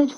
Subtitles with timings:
[0.00, 0.14] message.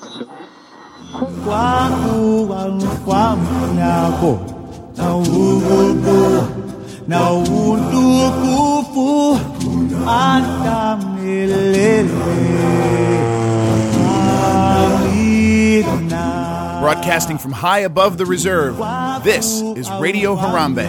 [7.09, 8.71] na utukufu
[10.05, 10.99] hata
[16.81, 18.77] Broadcasting from high above the reserve,
[19.25, 20.87] this is Radio Harambe.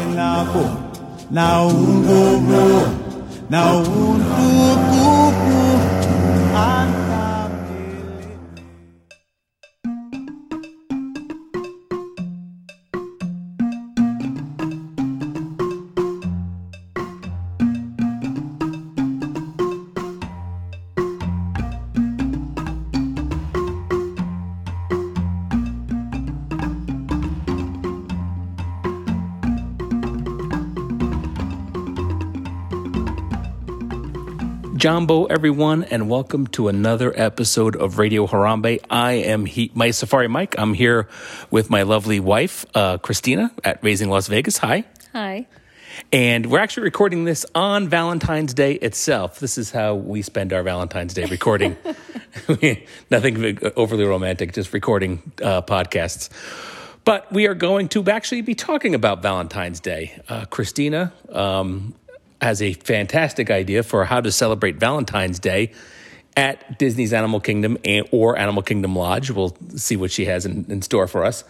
[34.84, 38.82] Jambo, everyone, and welcome to another episode of Radio Harambe.
[38.90, 40.56] I am he, my Safari Mike.
[40.58, 41.08] I'm here
[41.50, 44.58] with my lovely wife, uh, Christina, at Raising Las Vegas.
[44.58, 44.84] Hi.
[45.14, 45.48] Hi.
[46.12, 49.40] And we're actually recording this on Valentine's Day itself.
[49.40, 51.78] This is how we spend our Valentine's Day recording.
[53.10, 56.28] Nothing overly romantic, just recording uh, podcasts.
[57.06, 60.22] But we are going to actually be talking about Valentine's Day.
[60.28, 61.96] Uh, Christina um,
[62.44, 65.72] has a fantastic idea for how to celebrate Valentine's Day
[66.36, 67.78] at Disney's Animal Kingdom
[68.12, 69.32] or Animal Kingdom Lodge.
[69.32, 71.44] We'll see what she has in, in store for us.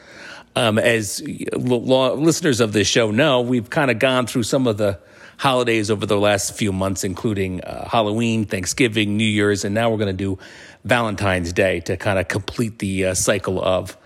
[0.55, 5.00] Um, as listeners of this show know, we've kind of gone through some of the
[5.38, 9.97] holidays over the last few months, including uh, Halloween, Thanksgiving, New Year's, and now we're
[9.97, 10.38] going to do
[10.83, 13.97] Valentine's Day to kind of complete the uh, cycle of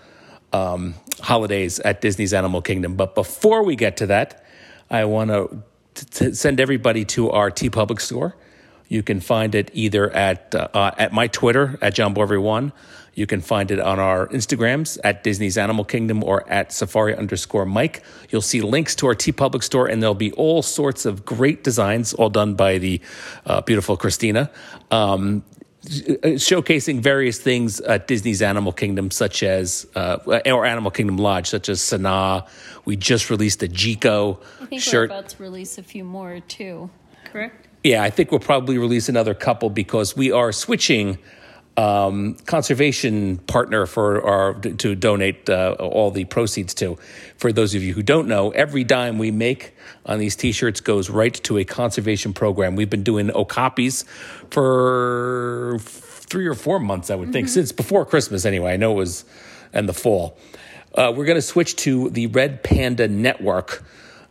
[0.54, 2.96] um, holidays at Disney's Animal Kingdom.
[2.96, 4.42] But before we get to that,
[4.90, 5.62] I want to
[6.12, 8.36] to send everybody to our TeePublic store.
[8.88, 12.72] You can find it either at uh, uh, at my Twitter at John Jumbo Everyone.
[13.14, 17.66] You can find it on our Instagrams at Disney's Animal Kingdom or at Safari underscore
[17.66, 18.04] Mike.
[18.30, 21.64] You'll see links to our T Public store, and there'll be all sorts of great
[21.64, 23.00] designs, all done by the
[23.44, 24.50] uh, beautiful Christina.
[24.90, 25.42] Um,
[25.88, 31.68] showcasing various things at Disney's Animal Kingdom, such as uh, or Animal Kingdom Lodge, such
[31.68, 32.48] as Sanaa.
[32.84, 35.10] We just released a Jiko I think shirt.
[35.10, 36.90] we're about to release a few more too.
[37.24, 37.68] Correct?
[37.84, 41.18] Yeah, I think we'll probably release another couple because we are switching
[41.78, 46.98] um, conservation partner for our to donate uh, all the proceeds to.
[47.36, 51.08] For those of you who don't know, every dime we make on these T-shirts goes
[51.08, 52.74] right to a conservation program.
[52.74, 54.04] We've been doing Okapis
[54.50, 58.44] for three or four months, I would think, since before Christmas.
[58.44, 59.24] Anyway, I know it was
[59.72, 60.36] in the fall.
[60.96, 63.84] Uh, we're going to switch to the Red Panda Network.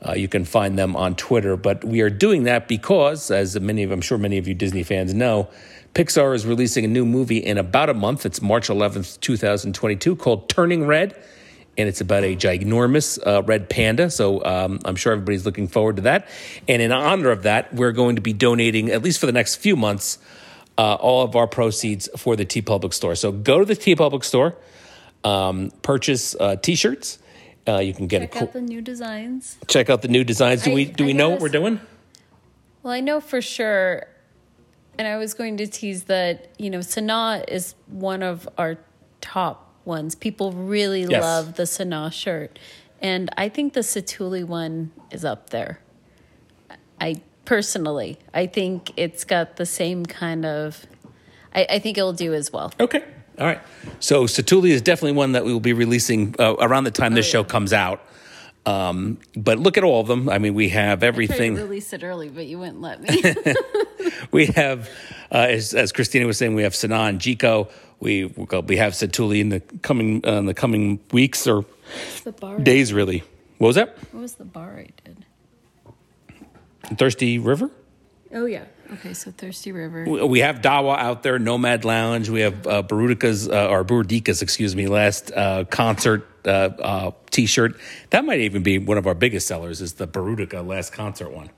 [0.05, 3.83] Uh, you can find them on Twitter, but we are doing that because, as many
[3.83, 5.47] of I'm sure many of you Disney fans know,
[5.93, 8.25] Pixar is releasing a new movie in about a month.
[8.25, 11.15] It's March 11th, 2022, called Turning Red,
[11.77, 14.11] and it's about a ginormous uh, red panda.
[14.11, 16.27] So um, I'm sure everybody's looking forward to that.
[16.67, 19.55] And in honor of that, we're going to be donating, at least for the next
[19.55, 20.19] few months,
[20.77, 23.15] uh, all of our proceeds for the TeePublic store.
[23.15, 24.55] So go to the TeePublic store,
[25.23, 27.17] um, purchase uh, T-shirts.
[27.67, 29.57] Uh, you can get Check a cool, out the new designs.
[29.67, 30.63] check out the new designs.
[30.63, 31.81] Do I- we do I we know what we're doing?
[32.81, 34.05] Well, I know for sure,
[34.97, 38.77] and I was going to tease that, you know, Sanaa is one of our
[39.21, 40.15] top ones.
[40.15, 41.21] People really Yes.
[41.21, 42.59] love the Sanaa shirt.
[43.01, 45.79] And I think the Satuli one is up there.
[46.99, 50.85] I personally, I think it's got the same kind of,
[51.53, 52.73] I, I think it'll do as well.
[52.79, 53.03] Okay.
[53.39, 53.61] All right.
[53.99, 57.27] So Satuli is definitely one that we will be releasing uh, around the time this
[57.27, 58.01] Oh, show comes out.
[58.67, 60.27] Um, but look at all of them.
[60.27, 61.55] I mean, we have I tried everything.
[61.55, 63.21] release it early, but you wouldn't let me.
[64.31, 64.89] We have,
[65.31, 67.69] uh, as, as Christina was saying, we have Sanaa and Jiko.
[67.99, 71.65] We we have Satuli in the coming uh, in the coming weeks or
[72.61, 73.23] days, really.
[73.57, 73.97] What was that?
[74.11, 75.25] What was the bar I did?
[76.97, 77.71] Thirsty River.
[78.33, 78.65] Oh yeah.
[78.93, 80.05] Okay, so Thirsty River.
[80.25, 82.29] We have Dawa out there, Nomad Lounge.
[82.29, 87.77] We have uh, Barudika's uh, or Burudika's, excuse me, last uh, concert uh, uh, T-shirt.
[88.11, 89.81] That might even be one of our biggest sellers.
[89.81, 91.49] Is the Barudika last concert one?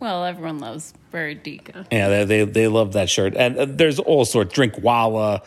[0.00, 1.86] Well, everyone loves Burudika.
[1.90, 3.34] Yeah, they they, they love that shirt.
[3.36, 4.54] And uh, there's all sorts.
[4.54, 5.44] Drinkwallah.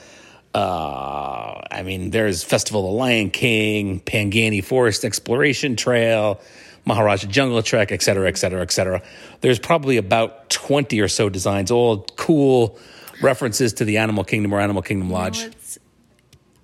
[0.53, 6.41] Uh, I mean, there's Festival of the Lion King, Pangani Forest Exploration Trail,
[6.85, 9.01] Maharajah Jungle Trek, et cetera, et cetera, et cetera.
[9.41, 12.77] There's probably about 20 or so designs, all cool
[13.21, 15.49] references to the Animal Kingdom or Animal Kingdom Lodge.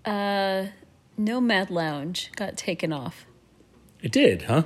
[0.03, 0.67] Uh,
[1.17, 3.25] Nomad Lounge got taken off.
[4.01, 4.63] It did, huh?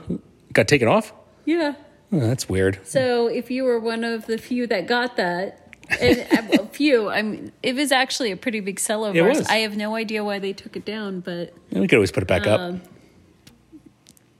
[0.54, 1.13] Got taken off?
[1.46, 1.75] Yeah.
[2.12, 2.80] Oh, that's weird.
[2.84, 5.66] So if you were one of the few that got that,
[6.01, 6.19] And
[6.60, 7.10] a few.
[7.10, 9.48] I mean, it was actually a pretty big seller of ours.
[9.48, 12.28] I have no idea why they took it down, but We could always put it
[12.28, 12.75] back up.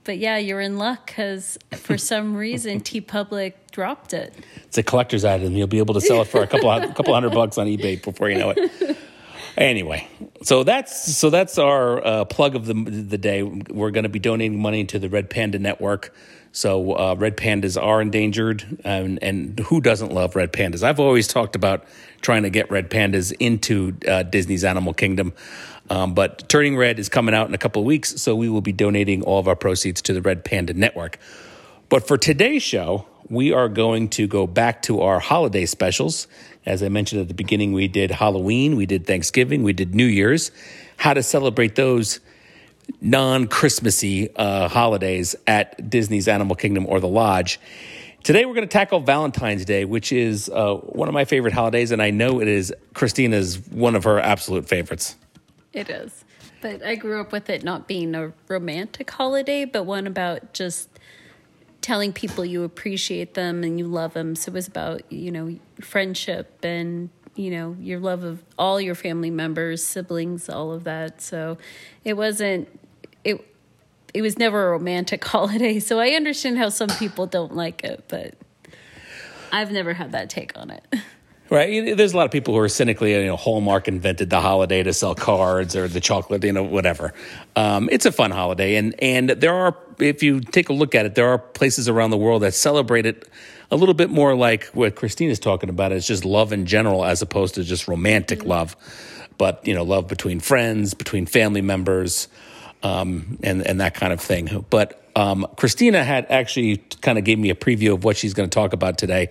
[0.04, 4.34] But yeah, you're in luck because for some reason TeePublic dropped it.
[4.64, 5.54] It's a collector's item.
[5.54, 8.02] You'll be able to sell it for a couple a couple hundred bucks on eBay
[8.02, 8.96] before you know it.
[9.56, 10.08] Anyway,
[10.42, 13.42] so that's so that's our uh, plug of the the day.
[13.42, 16.14] We're going to be donating money to the Red Panda Network.
[16.52, 20.82] So uh, red pandas are endangered, and, and who doesn't love red pandas?
[20.82, 21.84] I've always talked about
[22.22, 25.32] trying to get red pandas into uh, Disney's Animal Kingdom.
[25.90, 28.60] Um, but Turning Red is coming out in a couple of weeks, so we will
[28.60, 31.18] be donating all of our proceeds to the Red Panda Network.
[31.88, 36.28] But for today's show, we are going to go back to our holiday specials.
[36.64, 40.06] As I mentioned at the beginning, we did Halloween, we did Thanksgiving, we did New
[40.06, 40.52] Year's.
[40.96, 42.20] How to celebrate those
[43.00, 47.58] non Christmassy uh, holidays at Disney's Animal Kingdom or the Lodge.
[48.22, 51.90] Today, we're going to tackle Valentine's Day, which is uh, one of my favorite holidays,
[51.90, 55.16] and I know it is Christina's one of her absolute favorites.
[55.72, 56.24] It is.
[56.60, 60.88] But I grew up with it not being a romantic holiday, but one about just
[61.80, 64.34] telling people you appreciate them and you love them.
[64.34, 68.94] So it was about, you know, friendship and, you know, your love of all your
[68.94, 71.22] family members, siblings, all of that.
[71.22, 71.56] So
[72.04, 72.68] it wasn't,
[73.24, 73.42] it,
[74.12, 75.78] it was never a romantic holiday.
[75.78, 78.34] So I understand how some people don't like it, but
[79.52, 80.84] I've never had that take on it.
[81.50, 81.96] Right.
[81.96, 84.92] There's a lot of people who are cynically, you know, Hallmark invented the holiday to
[84.92, 87.12] sell cards or the chocolate, you know, whatever.
[87.56, 88.76] Um, it's a fun holiday.
[88.76, 92.10] And, and there are, if you take a look at it, there are places around
[92.10, 93.28] the world that celebrate it
[93.72, 95.90] a little bit more like what Christina's talking about.
[95.90, 98.76] It's just love in general as opposed to just romantic love.
[99.36, 102.28] But, you know, love between friends, between family members,
[102.84, 104.64] um, and, and that kind of thing.
[104.70, 108.48] But um, Christina had actually kind of gave me a preview of what she's going
[108.48, 109.30] to talk about today,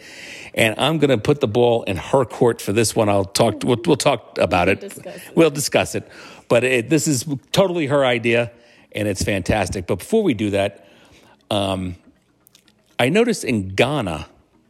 [0.53, 3.09] and I'm going to put the ball in her court for this one.
[3.09, 3.63] I'll talk.
[3.63, 4.81] We'll, we'll talk about it.
[4.81, 5.21] discuss it.
[5.35, 6.09] We'll discuss it.
[6.47, 8.51] But it, this is totally her idea,
[8.91, 9.87] and it's fantastic.
[9.87, 10.85] But before we do that,
[11.49, 11.95] um,
[12.97, 14.27] I noticed in Ghana,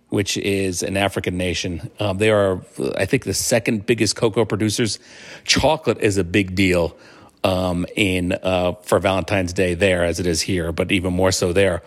[0.09, 2.61] which is an African nation, um, they are,
[2.97, 4.99] I think, the second biggest cocoa producers.
[5.45, 6.97] Chocolate is a big deal
[7.43, 11.53] um, in uh, for Valentine's Day there, as it is here, but even more so
[11.53, 11.81] there.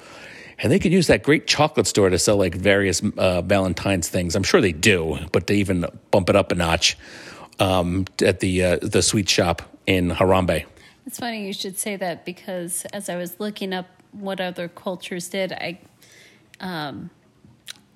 [0.58, 4.36] And they could use that great chocolate store to sell like various uh, Valentine's things.
[4.36, 6.96] I'm sure they do, but they even bump it up a notch
[7.58, 10.64] um, at the uh, the sweet shop in Harambe.
[11.06, 15.28] It's funny you should say that because as I was looking up what other cultures
[15.28, 15.80] did, I
[16.60, 17.10] um,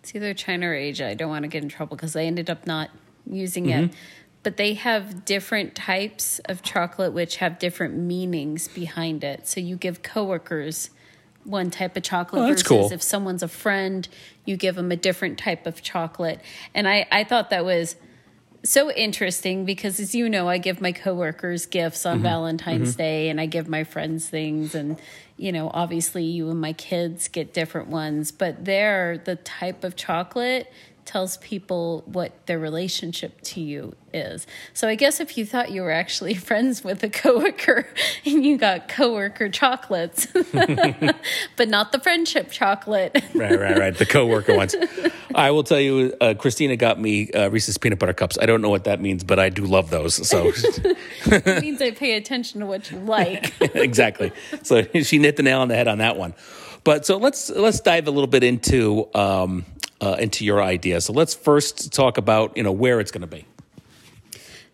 [0.00, 1.06] it's either China or Asia.
[1.08, 2.90] I don't want to get in trouble because I ended up not
[3.28, 3.90] using it.
[4.46, 9.48] But they have different types of chocolate which have different meanings behind it.
[9.48, 10.90] So you give coworkers
[11.42, 12.92] one type of chocolate Oh, that's versus cool.
[12.92, 14.06] if someone's a friend,
[14.44, 16.40] you give them a different type of chocolate.
[16.76, 17.96] And I, I thought that was
[18.62, 22.24] so interesting because as you know i give my coworkers gifts on mm-hmm.
[22.24, 22.98] valentine's mm-hmm.
[22.98, 25.00] day and i give my friends things and
[25.36, 29.94] you know obviously you and my kids get different ones but there the type of
[29.94, 30.72] chocolate
[31.06, 35.82] tells people what their relationship to you is so i guess if you thought you
[35.82, 37.86] were actually friends with a coworker
[38.24, 40.26] and you got coworker chocolates
[41.56, 43.96] but not the friendship chocolate right, right, right.
[43.96, 44.74] The coworker ones.
[45.34, 48.38] I will tell you, uh, Christina got me uh, Reese's peanut butter cups.
[48.40, 50.26] I don't know what that means, but I do love those.
[50.28, 50.52] So
[51.26, 54.32] it means i pay attention to what you like exactly.
[54.62, 56.34] So she hit the nail on the head on that one.
[56.84, 59.64] But so let's let's dive a little bit into um,
[60.00, 61.00] uh, into your idea.
[61.00, 63.46] So let's first talk about you know where it's going to be.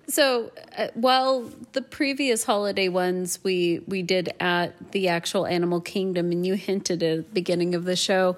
[0.08, 6.32] So, uh, while the previous holiday ones we we did at the actual Animal Kingdom,
[6.32, 8.36] and you hinted at the beginning of the show,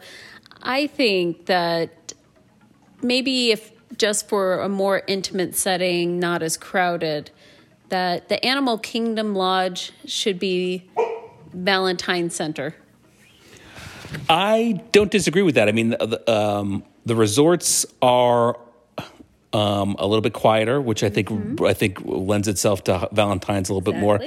[0.62, 2.12] I think that
[3.02, 7.30] maybe if just for a more intimate setting, not as crowded,
[7.88, 10.88] that the Animal Kingdom Lodge should be
[11.52, 12.74] Valentine Center.
[14.28, 15.68] I don't disagree with that.
[15.68, 18.58] I mean, the, um, the resorts are
[19.52, 21.30] um, a little bit quieter, which I think
[21.62, 24.20] I think lends itself to Valentine's a little bit more.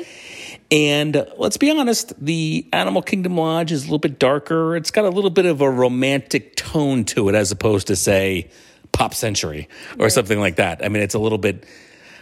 [0.71, 4.75] And let's be honest, the Animal Kingdom Lodge is a little bit darker.
[4.75, 8.49] It's got a little bit of a romantic tone to it, as opposed to say
[8.93, 9.67] Pop Century
[9.99, 10.83] or something like that.
[10.83, 11.65] I mean, it's a little bit.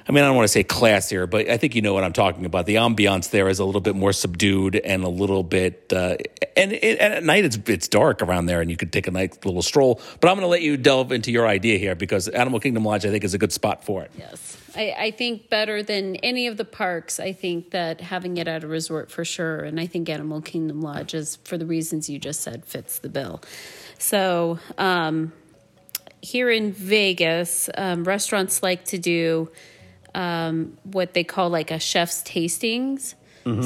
[0.07, 2.13] I mean, I don't want to say classier, but I think you know what I'm
[2.13, 2.67] talking about.
[2.67, 6.17] The ambiance there is a little bit more subdued and a little bit, uh,
[6.55, 9.11] and, it, and at night it's it's dark around there, and you could take a
[9.11, 9.99] nice little stroll.
[10.19, 13.05] But I'm going to let you delve into your idea here because Animal Kingdom Lodge,
[13.05, 14.11] I think, is a good spot for it.
[14.15, 14.57] Yes.
[14.75, 18.63] I, I think better than any of the parks, I think that having it at
[18.63, 19.61] a resort for sure.
[19.61, 23.09] And I think Animal Kingdom Lodge is, for the reasons you just said, fits the
[23.09, 23.41] bill.
[23.97, 25.33] So, um,
[26.21, 29.49] here in Vegas, um, restaurants like to do
[30.15, 33.13] um, what they call like a chef's tastings.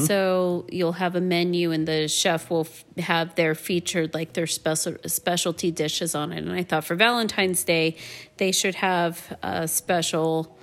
[0.08, 4.46] So you'll have a menu, and the chef will f- have their featured like their
[4.46, 6.39] special specialty dishes on it.
[6.39, 7.96] And I thought for Valentine's Day,
[8.36, 10.60] they should have a special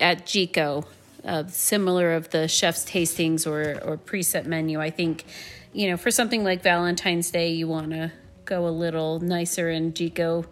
[0.00, 0.86] at Jiko,
[1.22, 4.80] uh, similar of the chef's tastings or or preset menu.
[4.80, 5.26] I think,
[5.74, 8.10] you know, for something like Valentine's Day, you want to
[8.46, 10.46] go a little nicer, and Jiko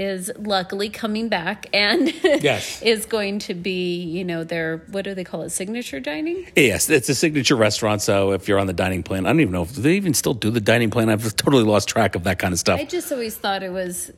[0.00, 2.80] is luckily coming back and Yes.
[2.80, 6.48] is going to be, you know, their what do they call it, signature dining?
[6.56, 8.00] Yes, it's a signature restaurant.
[8.00, 10.32] So if you're on the dining plan, I don't even know if they even still
[10.32, 11.10] do the dining plan.
[11.10, 12.80] I've totally lost track of that kind of stuff.
[12.80, 14.10] I just always thought it was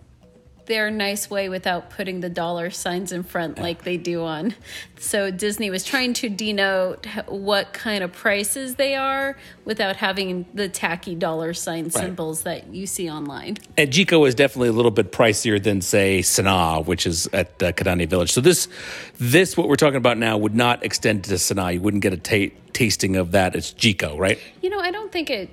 [0.67, 4.55] their nice way without putting the dollar signs in front like they do on.
[4.99, 10.69] So Disney was trying to denote what kind of prices they are without having the
[10.69, 13.59] tacky dollar sign symbols that you see online.
[13.77, 17.73] And Jiko is definitely a little bit pricier than say Sanaa, which is at uh,
[17.73, 18.33] Kidani Village.
[18.33, 18.69] So this,
[19.19, 21.75] this what we're talking about now would not extend to Sanaa.
[21.75, 23.57] You wouldn't get a ta- tasting of that.
[23.57, 24.39] It's Jiko, right?
[24.61, 25.51] You know, I don't think it.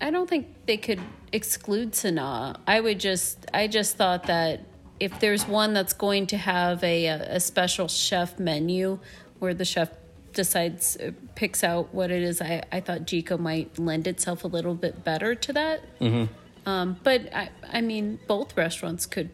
[0.00, 1.00] I don't think they could
[1.34, 2.56] exclude Sanaa.
[2.66, 3.46] I would just.
[3.52, 4.64] I just thought that
[5.00, 8.98] if there's one that's going to have a a special chef menu
[9.40, 9.90] where the chef
[10.32, 14.48] decides uh, picks out what it is, I I thought Jiko might lend itself a
[14.48, 15.78] little bit better to that.
[16.00, 16.32] Mm-hmm.
[16.68, 19.30] Um, but I I mean, both restaurants could.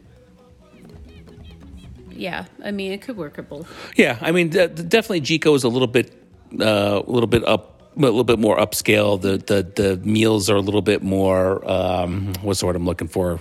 [2.09, 3.67] Yeah, I mean, it could work at both.
[3.95, 6.13] Yeah, I mean, de- definitely Jiko is a little bit,
[6.59, 9.19] uh, a little bit up, a little bit more upscale.
[9.21, 11.67] The the the meals are a little bit more.
[11.69, 13.39] Um, what's the word I'm looking for?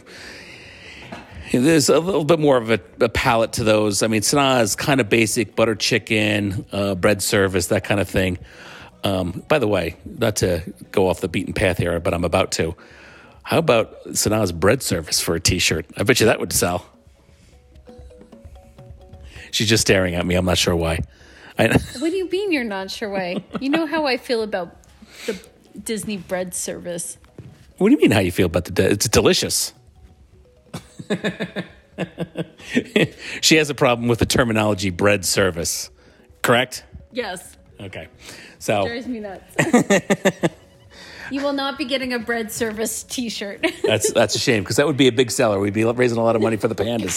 [1.53, 4.05] There's a little bit more of a, a palate to those.
[4.05, 8.09] I mean, Sanaa is kind of basic butter chicken, uh, bread service, that kind of
[8.09, 8.39] thing.
[9.03, 12.53] Um, by the way, not to go off the beaten path here, but I'm about
[12.53, 12.77] to.
[13.43, 15.87] How about Sanaa's bread service for a T-shirt?
[15.97, 16.87] I bet you that would sell.
[19.51, 20.37] She's just staring at me.
[20.37, 21.01] I'm not sure why.
[21.61, 23.45] I, What do you mean you're not sure why?
[23.61, 24.77] You know how I feel about
[25.27, 25.41] the
[25.85, 27.19] Disney bread service.
[27.79, 28.11] what do you mean?
[28.11, 28.73] How you feel about the?
[28.73, 29.73] De- it's delicious.
[33.41, 35.91] she has a problem with the terminology bread service,
[36.43, 36.85] correct?
[37.13, 38.09] Yes, Okay,
[38.59, 39.55] so drives me nuts.
[41.31, 43.67] you will not be getting a bread service T-shirt.
[43.85, 45.59] that's that's a shame because that would be a big seller.
[45.59, 47.17] We'd be raising a lot of money for the pandas.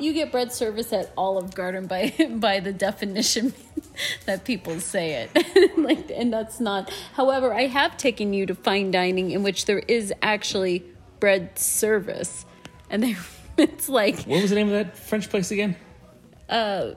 [0.00, 3.54] You get bread service at Olive Garden by by the definition
[4.26, 5.76] that people say it.
[5.78, 6.92] like, and that's not.
[7.14, 10.84] However, I have taken you to fine dining in which there is actually
[11.20, 12.44] bread service,
[12.90, 13.16] and they
[13.56, 15.76] it's like What was the name of that French place again?
[16.48, 16.92] Uh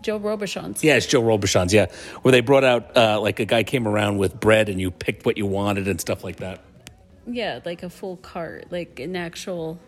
[0.00, 0.82] Joe Robuchon's.
[0.82, 1.74] Yeah, it's Joe Robuchon's.
[1.74, 1.86] Yeah,
[2.22, 5.26] where they brought out uh, like a guy came around with bread and you picked
[5.26, 6.60] what you wanted and stuff like that.
[7.30, 9.78] Yeah, like a full cart, like an actual.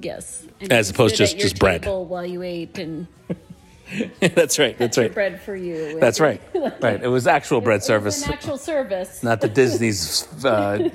[0.00, 0.44] Yes.
[0.60, 1.84] And As opposed to just- just bread.
[1.86, 3.06] While you ate and
[4.20, 4.76] that's right.
[4.78, 5.12] That's right.
[5.12, 5.98] bread for you.
[6.00, 6.40] That's right.
[6.80, 7.02] Right.
[7.02, 8.24] It was actual bread service.
[8.26, 9.22] An actual service.
[9.22, 10.88] not the Disney's, uh,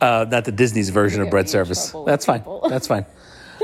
[0.00, 1.94] uh, not the Disney's version of bread service.
[2.06, 2.44] That's fine.
[2.68, 3.06] That's fine.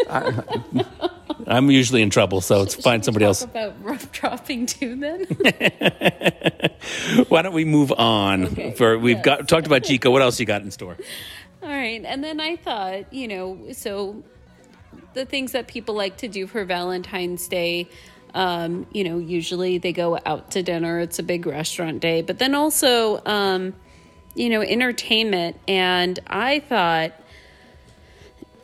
[0.09, 1.09] I,
[1.47, 3.45] I'm usually in trouble, so it's find somebody talk else.
[3.45, 5.25] About rough dropping too, then.
[7.29, 8.45] Why don't we move on?
[8.47, 8.73] Okay.
[8.73, 9.25] For we've Yes.
[9.25, 10.11] got talked about Jiko.
[10.11, 10.97] What else you got in store?
[11.62, 14.23] All right, and then I thought, you know, so
[15.15, 17.89] the things that people like to do for Valentine's Day.
[18.35, 21.01] Um, you know, usually they go out to dinner.
[21.01, 23.75] It's a big restaurant day, but then also, um,
[24.35, 25.59] you know, entertainment.
[25.69, 27.12] And I thought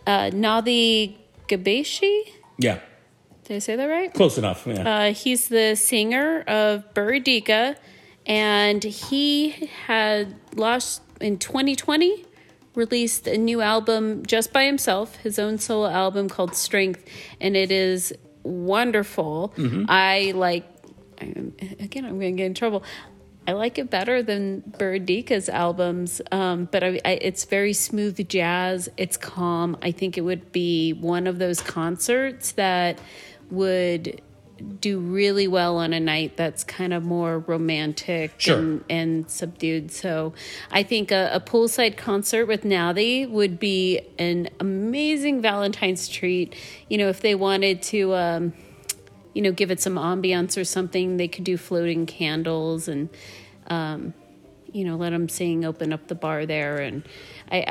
[0.07, 1.17] uh, Nadi
[1.49, 2.33] Gabeshi.
[2.59, 2.81] Yeah,
[3.45, 4.12] Did I say that right?
[4.12, 4.67] close enough.
[4.67, 4.88] Yeah.
[5.09, 7.77] Uh, he's the singer of Burudika,
[8.27, 9.50] and he
[9.87, 12.25] had lost in 2020
[12.75, 17.05] released a new album just by himself, his own solo album called Strength,
[17.41, 18.12] and it is
[18.43, 19.53] wonderful.
[19.88, 20.65] I like.
[21.21, 22.83] I'm- Again, I'm going to get in trouble.
[23.49, 28.90] I like it better than Burudika's albums, um, but I, I, it's very smooth jazz.
[28.99, 29.75] It's calm.
[29.81, 32.99] I think it would be one of those concerts that
[33.50, 34.21] would
[34.81, 38.59] do really well on a night that's kind of more romantic Sure.
[38.59, 39.93] and, and subdued.
[39.93, 40.35] So
[40.71, 46.55] I think a, a poolside concert with Nadi would be an amazing Valentine's treat.
[46.90, 48.14] You know, if they wanted to.
[48.14, 48.52] Um,
[49.35, 51.17] you know, give it some ambiance or something.
[51.17, 53.09] They could do floating candles and,
[53.69, 54.15] um,
[54.73, 57.03] you know, let them sing, open up the bar there, and
[57.51, 57.65] I,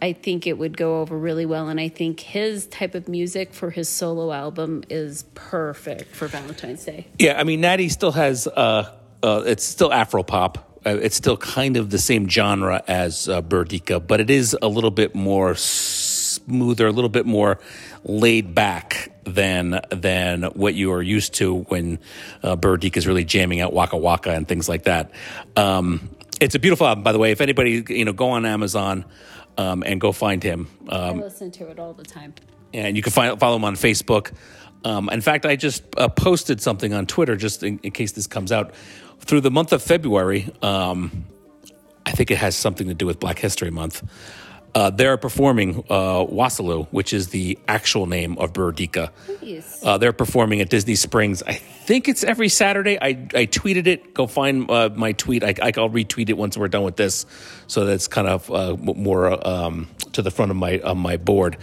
[0.00, 1.68] I I think it would go over really well.
[1.68, 6.84] And I think his type of music for his solo album is perfect for Valentine's
[6.84, 7.06] Day.
[7.18, 8.92] Yeah, I mean, Natty still has uh,
[9.22, 10.80] uh, it's still Afro pop.
[10.84, 14.68] Uh, it's still kind of the same genre as uh, Burudika, but it is a
[14.68, 17.60] little bit more smoother, a little bit more
[18.04, 21.98] laid back than than what you are used to when
[22.42, 25.10] uh, Burudika is really jamming out Waka Waka and things like that.
[25.56, 27.30] Um, it's a beautiful album, by the way.
[27.30, 29.04] If anybody you know, go on Amazon
[29.58, 30.68] um, and go find him.
[30.88, 32.34] I Um, listen to it all the time.
[32.74, 34.32] and you can find, follow him on Facebook.
[34.84, 38.26] Um, in fact, I just uh, posted something on Twitter just in, in case this
[38.26, 38.74] comes out.
[39.20, 41.24] Through the month of February, um,
[42.04, 44.02] I think it has something to do with Black History Month.
[44.74, 49.10] Uh, they're performing uh, Wasalu, which is the actual name of Burudika.
[49.84, 51.42] Uh, they're performing at Disney Springs.
[51.42, 52.98] I think it's every Saturday.
[52.98, 54.14] I, I tweeted it.
[54.14, 55.44] Go find uh, my tweet.
[55.44, 57.26] I, I'll retweet it once we're done with this,
[57.66, 61.58] so that's kind of uh, more um, to the front of my of my board.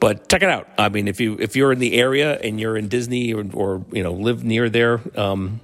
[0.00, 0.68] But check it out.
[0.78, 3.84] I mean, if you if you're in the area and you're in Disney or, or
[3.92, 5.60] you know live near there, um,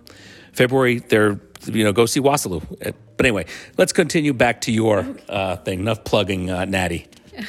[0.52, 2.94] February they're you know go see Wasalu.
[3.20, 3.44] But anyway,
[3.76, 5.80] let's continue back to your uh, thing.
[5.80, 7.06] Enough plugging, uh, Natty.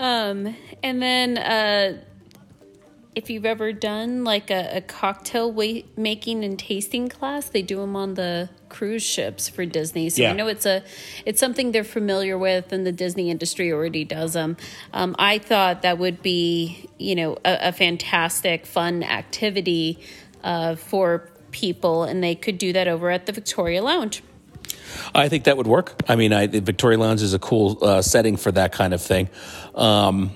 [0.00, 2.02] And then, uh,
[3.14, 7.76] if you've ever done like a, a cocktail wa- making and tasting class, they do
[7.76, 10.10] them on the cruise ships for Disney.
[10.10, 10.30] So Yeah.
[10.30, 10.82] I know it's a
[11.24, 14.56] it's something they're familiar with, and the Disney industry already does them.
[14.92, 20.00] Um, I thought that would be you know a, a fantastic fun activity
[20.42, 24.22] uh, for people, and they could do that over at the Victoria Lounge.
[25.14, 25.94] I think that would work.
[26.08, 29.02] I mean, I, the Victoria Lounge is a cool uh, setting for that kind of
[29.02, 29.28] thing.
[29.74, 30.30] Um,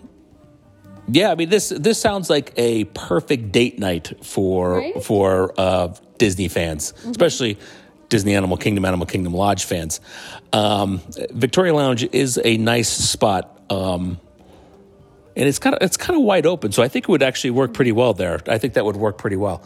[1.09, 5.02] yeah, I mean this this sounds like a perfect date night for Right?
[5.02, 7.59] for uh, Disney fans, especially
[8.09, 10.00] Disney Animal Kingdom, Animal Kingdom Lodge fans.
[10.52, 13.61] Um, Victoria Lounge is a nice spot.
[13.71, 14.21] Um,
[15.37, 17.50] and it's kind of it's kind of wide open, so I think it would actually
[17.50, 18.40] work pretty well there.
[18.49, 19.62] I think that would work pretty well.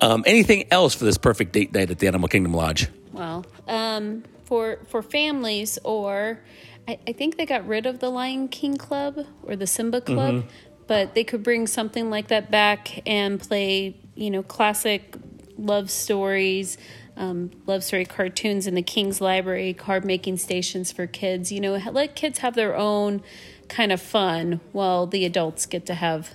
[0.00, 2.88] Um, anything else for this perfect date night at the Animal Kingdom Lodge?
[3.18, 6.38] Well, um, for for families, or
[6.86, 10.44] I, I think they got rid of the Lion King Club or the Simba Club,
[10.86, 15.16] but they could bring something like that back and play, you know, classic
[15.58, 16.78] love stories,
[17.16, 21.50] um, love story cartoons in the King's Library, card making stations for kids.
[21.50, 23.22] You know, let kids have their own
[23.68, 26.30] kind of fun while the adults get to have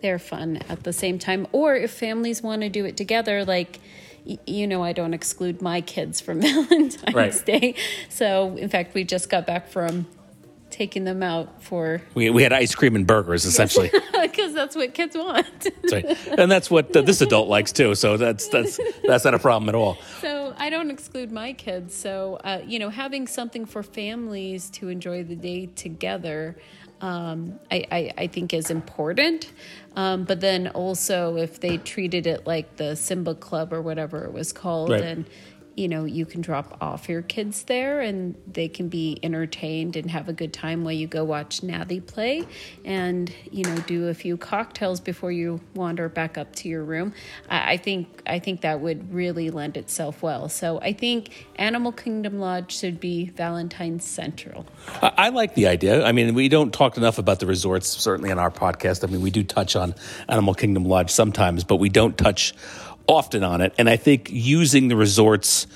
[0.00, 1.48] their fun at the same time.
[1.50, 3.80] Or if families want to do it together, like,
[4.46, 7.44] you know, I don't exclude my kids from Valentine's Right.
[7.44, 7.74] Day.
[8.08, 10.06] So, in fact, we just got back from
[10.70, 13.92] taking them out for, We, we had ice cream and burgers essentially.
[14.22, 15.46] because that's what kids want.
[15.60, 16.38] That's right.
[16.38, 17.94] And that's what uh, this adult likes too.
[17.94, 19.98] So that's that's that's not a problem at all.
[20.20, 21.94] So I don't exclude my kids.
[21.94, 26.56] So uh, you know, having something for families to enjoy the day together,
[27.00, 29.52] um, I, I I think is important.
[29.96, 34.32] Um, but then also, if they treated it like the Simba Club or whatever it
[34.32, 35.02] was called, Right.
[35.02, 35.24] and
[35.76, 40.10] you know, you can drop off your kids there and they can be entertained and
[40.10, 42.44] have a good time while you go watch Navi play
[42.84, 47.12] and, you know, do a few cocktails before you wander back up to your room.
[47.48, 50.48] I, I think I think that would really lend itself well.
[50.48, 54.66] So I think Animal Kingdom Lodge should be Valentine's Central.
[55.02, 56.04] I, I like the idea.
[56.04, 59.06] I mean, we don't talk enough about the resorts, certainly in our podcast.
[59.06, 59.94] I mean, we do touch on
[60.28, 62.54] Animal Kingdom Lodge sometimes, but we don't touch
[63.06, 63.74] often on it.
[63.78, 65.66] And I think using the resorts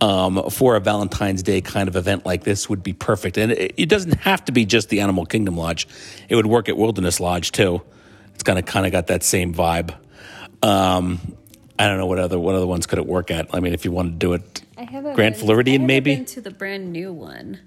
[0.00, 3.38] um, for a Valentine's Day kind of event like this would be perfect.
[3.38, 5.88] And it, it doesn't have to be just the Animal Kingdom Lodge.
[6.28, 7.82] It would work at Wilderness Lodge too.
[8.34, 9.94] It's kind of kind of got that same vibe.
[10.62, 11.20] Um,
[11.78, 13.54] I don't know what other what other ones could it work at.
[13.54, 16.24] I mean, if you wanted to do it, I haven't Grand been- Floridian, I maybe?
[16.24, 17.60] to the brand new one.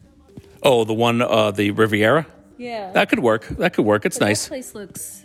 [0.64, 2.28] oh, the one uh, the Riviera.
[2.58, 3.48] Yeah, That could work.
[3.48, 4.06] That could work.
[4.06, 4.48] It's But nice.
[4.50, 5.24] Place looks.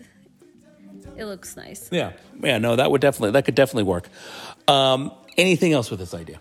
[1.17, 1.89] It looks nice.
[1.93, 2.59] Yeah, yeah.
[2.59, 4.09] No, that would definitely that could definitely work.
[4.69, 6.41] Um, anything else with this idea?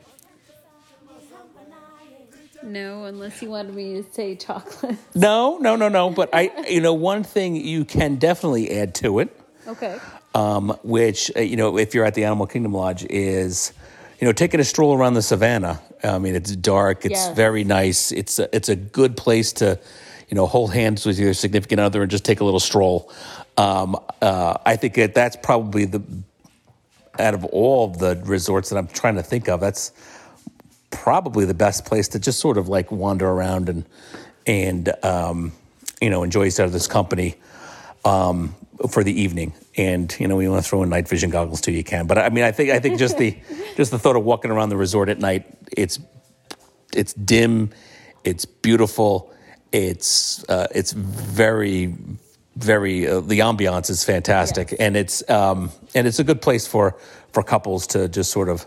[2.64, 4.96] No, unless you wanted me to say chocolate.
[5.14, 6.10] No, no, no, no.
[6.10, 10.00] But I, you know, one thing you can definitely add to it, Okay.
[10.34, 13.74] um, which uh, you know, if you're at the Animal Kingdom Lodge, is
[14.20, 15.82] you know taking a stroll around the savannah.
[16.04, 17.06] I mean, it's dark.
[17.06, 17.36] It's Yes.
[17.36, 18.12] very nice.
[18.14, 19.78] It's a, it's a good place to,
[20.30, 23.12] you know, hold hands with your significant other and just take a little stroll.
[23.58, 26.02] Um, uh, I think that that's probably the
[27.20, 29.92] out of all of the resorts that I'm trying to think of, that's
[30.90, 33.86] probably the best place to just sort of like wander around and
[34.46, 35.52] and um,
[36.02, 37.36] you know enjoy each other's company
[38.06, 38.56] um,
[38.90, 39.54] for the evening.
[39.76, 42.08] And you know, you want to throw in night vision goggles too, you can.
[42.08, 43.38] But I mean, I think I think just the
[43.76, 46.00] just the thought of walking around the resort at night, it's
[46.94, 47.72] it's dim,
[48.24, 49.34] it's beautiful,
[49.72, 51.96] it's uh, it's very
[52.56, 54.80] very uh, the ambiance is fantastic, Yes.
[54.80, 56.96] and it's um, and it's a good place for
[57.32, 58.66] for couples to just sort of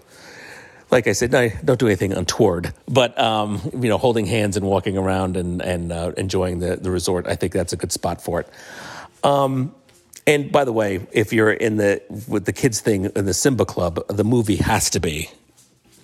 [0.90, 4.66] like I said, no, don't do anything untoward, but um, you know, holding hands and
[4.66, 8.20] walking around and and uh, enjoying the the resort, I think that's a good spot
[8.22, 8.48] for it.
[9.24, 9.74] Um,
[10.26, 13.64] and by the way, if you're in the with the kids thing in the Simba
[13.64, 15.30] Club, the movie has to be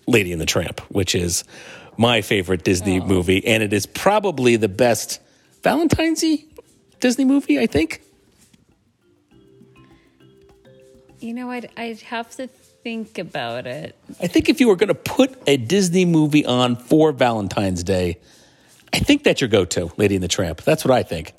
[0.07, 1.45] Lady and the Tramp, which is
[1.97, 5.21] my favorite Disney movie, and it is probably the best
[5.63, 6.25] Valentine's
[7.03, 7.59] Disney movie.
[7.59, 8.01] I think.
[11.21, 13.97] You know, I'd I'd have to think about it.
[14.21, 18.19] I think if you were going to put a Disney movie on for Valentine's Day,
[18.93, 20.63] I think that's your go-to, Lady and the Tramp.
[20.63, 21.35] That's what I think.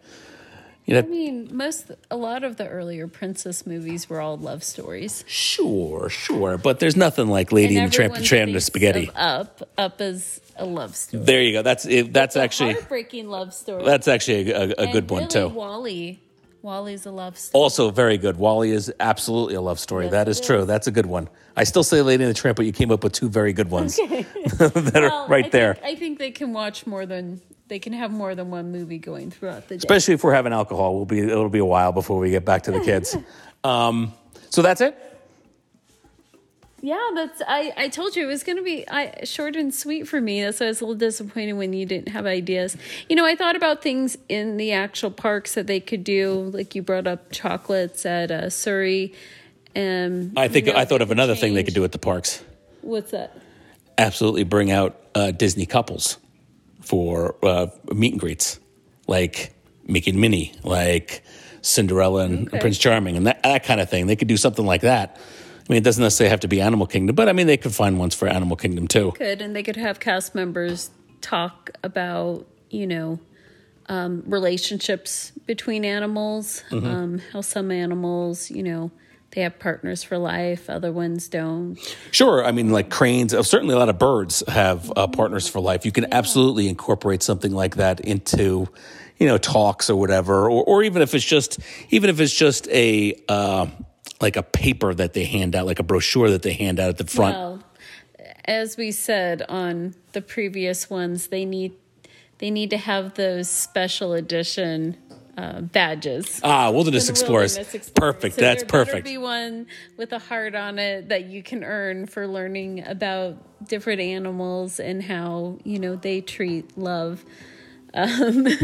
[0.85, 5.23] You I mean, most a lot of the earlier princess movies were all love stories.
[5.27, 8.59] sure, sure, but there's nothing like Lady and, the Tramp and everyone Tramp and the
[8.59, 9.09] thinks Spaghetti.
[9.15, 11.23] Up, Up is a love story.
[11.23, 11.61] There you go.
[11.61, 13.85] That's it, that's It's a actually heartbreaking love story.
[13.85, 15.47] that's actually a, a, a good one really, too.
[15.49, 16.19] WALL-E,
[16.61, 17.61] WALL-E's a love story.
[17.61, 18.35] Also very good.
[18.37, 20.05] WALL-E is absolutely a love story.
[20.05, 20.65] Yes, that it is true.
[20.65, 21.29] That's a good one.
[21.55, 23.69] I still say Lady and the Tramp, but you came up with two very good
[23.69, 25.73] ones that are right I there.
[25.75, 28.99] Think, I think they can watch more than they can have more than one movie
[28.99, 29.79] going throughout the day.
[29.79, 32.63] Especially if we're having alcohol, we'll be it'll be a while before we get back
[32.63, 33.15] to the kids.
[33.63, 34.13] um,
[34.49, 34.97] so that's it.
[36.81, 37.71] Yeah, that's I.
[37.77, 40.43] I told you it was going to be I, short and sweet for me.
[40.43, 42.75] That's why I was a little disappointed when you didn't have ideas.
[43.07, 46.51] You know, I thought about things in the actual parks that they could do.
[46.53, 49.15] Like you brought up chocolates at uh, Zuri.
[49.77, 51.99] Um, I think you know, I thought of another thing they could do at the
[51.99, 52.43] parks.
[52.81, 53.39] What's that?
[53.97, 56.17] Absolutely bring out uh, Disney couples
[56.83, 58.59] for uh, meet and greets,
[59.07, 59.53] like
[59.87, 61.23] Mickey and Minnie, like
[61.61, 62.59] Cinderella and Okay.
[62.59, 64.07] Prince Charming, and that, that kind of thing.
[64.07, 65.17] They could do something like that.
[65.17, 67.73] I mean, it doesn't necessarily have to be Animal Kingdom, but I mean, they could
[67.73, 69.13] find ones for Animal Kingdom too.
[69.13, 70.89] Could and they could have cast members
[71.21, 73.19] talk about you know
[73.87, 76.63] um, relationships between animals.
[76.69, 76.85] Mm-hmm.
[76.85, 78.91] Um, how some animals, you know,
[79.33, 81.77] they have partners for life, other ones don't.
[82.11, 82.45] Sure.
[82.45, 85.85] I mean, like cranes, uh, certainly a lot of birds have uh, partners for life.
[85.85, 88.67] You can absolutely incorporate something like that into,
[89.17, 92.67] you know, talks or whatever, or, or even if it's just, even if it's just
[92.69, 93.67] a, uh,
[94.21, 96.97] like a paper that they hand out, like a brochure that they hand out at
[96.97, 97.35] the front.
[97.35, 97.63] Well,
[98.45, 101.73] as we said on the previous ones, they need
[102.39, 104.97] they need to have those special edition
[105.37, 106.39] uh, badges.
[106.43, 107.55] ah, Wilderness Explorers.
[107.55, 108.13] Wilderness Explorers.
[108.15, 108.35] Perfect.
[108.35, 109.05] So That's perfect.
[109.05, 109.67] be one
[109.97, 115.01] with a heart on it that you can earn for learning about different animals and
[115.01, 117.23] how you know they treat love.
[117.93, 118.47] Um.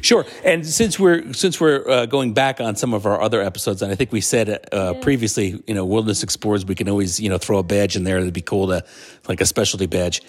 [0.00, 0.24] Sure.
[0.44, 3.90] And since we're since we're uh, going back on some of our other episodes, and
[3.90, 7.38] I think we said uh, previously, you know, Wilderness Explorers, we can always you know
[7.38, 8.18] throw a badge in there.
[8.18, 8.84] It'd be cool to
[9.28, 10.22] like a specialty badge.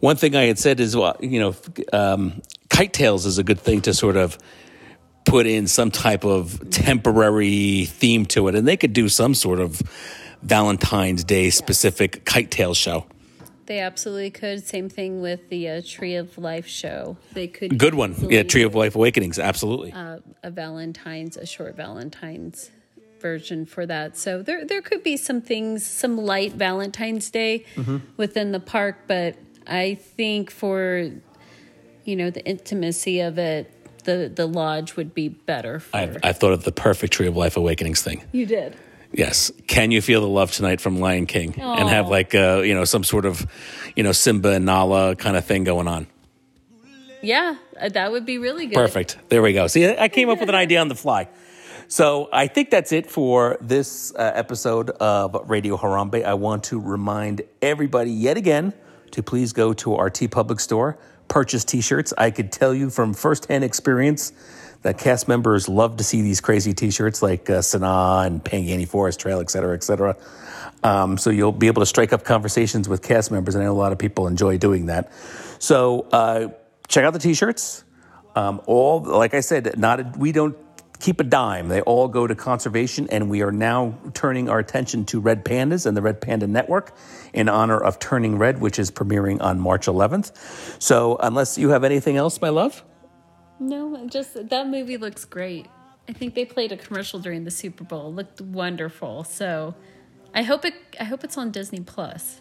[0.00, 1.56] One thing I had said is, well, you know,
[1.92, 4.38] um, KiteTails is a good thing to sort of
[5.26, 9.60] put in some type of temporary theme to it, and they could do some sort
[9.60, 9.82] of
[10.42, 13.06] Valentine's Day specific KiteTail show.
[13.66, 14.64] They absolutely could.
[14.64, 17.16] Same thing with the uh, Tree of Life show.
[17.32, 18.44] They could Good one, yeah.
[18.44, 19.90] Tree of Life Awakenings, absolutely.
[19.92, 22.70] a Valentine's, a short Valentine's
[23.20, 24.16] version for that.
[24.16, 27.96] So there there could be some things, some light Valentine's Day Mm-hmm.
[28.16, 29.34] within the park, but
[29.66, 31.10] I think for
[32.04, 33.68] you know the intimacy of it,
[34.06, 35.80] the the lodge would be better.
[35.80, 38.22] For I've, I've thought of the perfect Tree of Life Awakenings thing.
[38.32, 38.74] you did.
[39.12, 39.52] Yes.
[39.66, 42.84] Can you feel the love tonight from Lion King and have like uh, you know
[42.84, 43.46] some sort of
[43.94, 46.06] you know Simba and Nala kind of thing going on?
[47.22, 48.74] Yeah, uh, that would be really good.
[48.74, 49.18] Perfect.
[49.28, 49.66] There we go.
[49.68, 51.28] See, I came up with an idea on the fly.
[51.88, 56.24] So I think that's it for this uh, episode of Radio Harambe.
[56.24, 58.72] I want to remind everybody yet again
[59.12, 62.12] to please go to our TeePublic store, purchase T-shirts.
[62.16, 64.32] I could tell you from firsthand experience
[64.82, 69.20] that cast members love to see these crazy T-shirts like uh, Sanaa and Pangani Forest
[69.20, 70.16] Trail, et cetera, et cetera.
[70.82, 73.72] Um, so you'll be able to strike up conversations with cast members, and I know
[73.72, 75.12] a lot of people enjoy doing that.
[75.58, 76.48] So uh,
[76.86, 77.84] check out the T-shirts.
[78.36, 80.56] Um, all, like I said, not a, we don't
[81.00, 81.68] keep a dime.
[81.68, 85.86] They all go to conservation, and we are now turning our attention to Red Pandas
[85.86, 86.94] and the Red Panda Network
[87.32, 90.82] in honor of Turning Red, which is premiering on March 11th.
[90.82, 92.84] So, unless you have anything else, my love,
[93.58, 95.66] No, just that movie looks great.
[96.08, 98.08] I think they played a commercial during the Super Bowl.
[98.08, 99.24] It looked wonderful.
[99.24, 99.74] So
[100.34, 102.40] I hope it I hope it's on Disney Plus.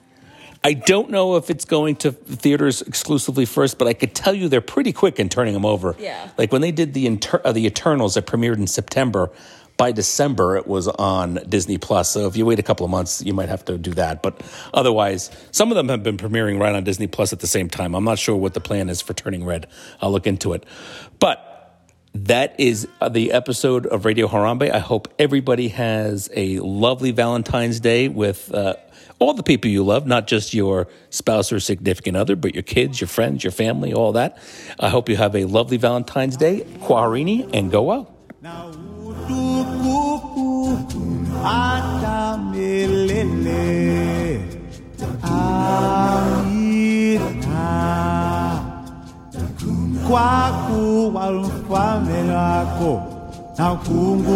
[0.65, 4.49] I don't know if it's going to theaters exclusively first, but I could tell you
[4.49, 5.95] they're pretty quick in turning them over.
[5.99, 6.32] Yeah.
[6.39, 9.30] Like when they did the inter- uh, the Eternals that premiered in September,
[9.78, 12.10] by December it was on Disney Plus.
[12.10, 14.23] So if you wait a couple of months, you might have to do that.
[14.23, 14.41] But
[14.73, 17.93] otherwise, some of them have been premiering right on Disney Plus at the same time.
[17.93, 19.67] I'm not sure what the plan is for Turning Red.
[20.01, 20.65] I'll look into it.
[21.19, 21.56] But
[22.15, 24.71] that is uh, the episode of Radio Harambe.
[24.71, 28.78] I hope everybody has a lovely Valentine's Day with uh,
[29.19, 32.99] all the people you love, not just your spouse or significant other, but your kids,
[32.99, 34.38] your friends, your family, all that.
[34.80, 36.65] I hope you have a lovely Valentine's Day.
[36.80, 38.12] Quarini, and go well.
[53.56, 54.35] utukufu